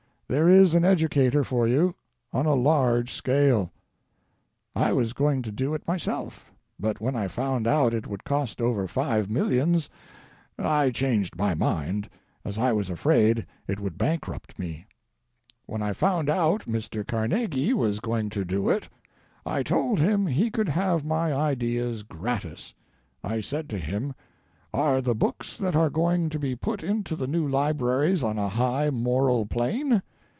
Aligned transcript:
There 0.33 0.47
is 0.47 0.75
an 0.75 0.85
educator 0.85 1.43
for 1.43 1.67
you 1.67 1.93
on 2.31 2.45
a 2.45 2.53
large 2.55 3.11
scale. 3.13 3.73
I 4.73 4.93
was 4.93 5.11
going 5.11 5.41
to 5.41 5.51
do 5.51 5.73
it 5.73 5.85
myself, 5.85 6.49
but 6.79 7.01
when 7.01 7.17
I 7.17 7.27
found 7.27 7.67
out 7.67 7.93
it 7.93 8.07
would 8.07 8.23
cost 8.23 8.61
over 8.61 8.87
five 8.87 9.29
millions 9.29 9.89
I 10.57 10.89
changed 10.89 11.35
my 11.35 11.53
mind, 11.53 12.09
as 12.45 12.57
I 12.57 12.71
was 12.71 12.89
afraid 12.89 13.45
it 13.67 13.81
would 13.81 13.97
bankrupt 13.97 14.57
me. 14.57 14.85
"When 15.65 15.81
I 15.81 15.91
found 15.91 16.29
out 16.29 16.61
Mr. 16.61 17.05
Carnegie 17.05 17.73
was 17.73 17.99
going 17.99 18.29
to 18.29 18.45
do 18.45 18.69
it, 18.69 18.87
I 19.45 19.63
told 19.63 19.99
him 19.99 20.27
he 20.27 20.49
could 20.49 20.69
have 20.69 21.03
my 21.03 21.33
ideas 21.33 22.03
gratis. 22.03 22.73
I 23.21 23.41
said 23.41 23.67
to 23.67 23.77
him, 23.77 24.13
'Are 24.73 25.01
the 25.01 25.13
books 25.13 25.57
that 25.57 25.75
are 25.75 25.89
going 25.89 26.29
to 26.29 26.39
be 26.39 26.55
put 26.55 26.83
into 26.83 27.17
the 27.17 27.27
new 27.27 27.45
libraries 27.45 28.23
on 28.23 28.37
a 28.39 28.47
high 28.47 28.89
moral 28.89 29.45
plane?' 29.45 30.01